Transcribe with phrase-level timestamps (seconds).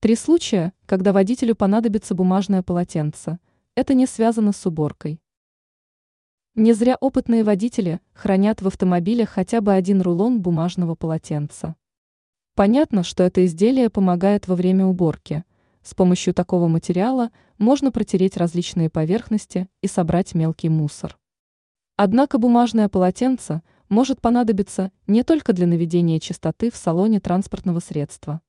[0.00, 3.40] Три случая, когда водителю понадобится бумажное полотенце.
[3.74, 5.20] Это не связано с уборкой.
[6.54, 11.74] Не зря опытные водители хранят в автомобилях хотя бы один рулон бумажного полотенца.
[12.54, 15.42] Понятно, что это изделие помогает во время уборки.
[15.82, 21.18] С помощью такого материала можно протереть различные поверхности и собрать мелкий мусор.
[21.96, 28.40] Однако бумажное полотенце может понадобиться не только для наведения чистоты в салоне транспортного средства.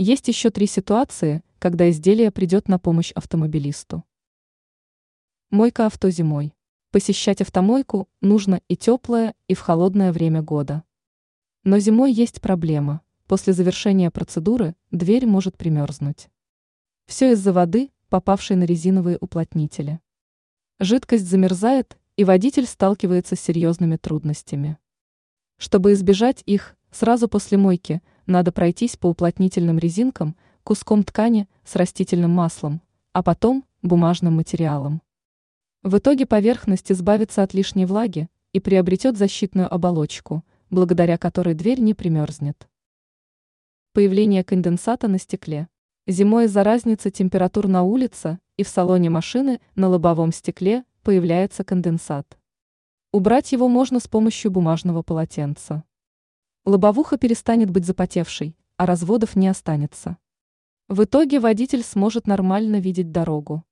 [0.00, 4.04] Есть еще три ситуации, когда изделие придет на помощь автомобилисту.
[5.50, 6.54] Мойка авто зимой.
[6.92, 10.84] Посещать автомойку нужно и теплое, и в холодное время года.
[11.64, 13.00] Но зимой есть проблема.
[13.26, 16.28] После завершения процедуры дверь может примерзнуть.
[17.06, 19.98] Все из-за воды, попавшей на резиновые уплотнители.
[20.78, 24.78] Жидкость замерзает, и водитель сталкивается с серьезными трудностями.
[25.56, 32.30] Чтобы избежать их, сразу после мойки надо пройтись по уплотнительным резинкам куском ткани с растительным
[32.30, 32.82] маслом,
[33.14, 35.00] а потом бумажным материалом.
[35.82, 41.94] В итоге поверхность избавится от лишней влаги и приобретет защитную оболочку, благодаря которой дверь не
[41.94, 42.68] примерзнет.
[43.94, 45.66] Появление конденсата на стекле.
[46.06, 52.38] Зимой из-за разницы температур на улице и в салоне машины на лобовом стекле появляется конденсат.
[53.10, 55.84] Убрать его можно с помощью бумажного полотенца.
[56.64, 60.18] Лобовуха перестанет быть запотевшей, а разводов не останется.
[60.88, 63.64] В итоге водитель сможет нормально видеть дорогу.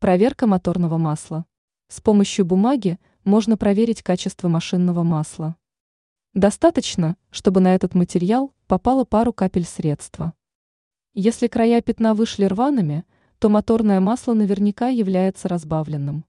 [0.00, 1.46] Проверка моторного масла.
[1.88, 5.56] С помощью бумаги можно проверить качество машинного масла.
[6.34, 10.34] Достаточно, чтобы на этот материал попало пару капель средства.
[11.12, 13.04] Если края пятна вышли рваными,
[13.38, 16.24] то моторное масло наверняка является разбавленным.